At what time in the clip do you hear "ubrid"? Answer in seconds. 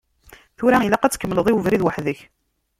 1.57-1.83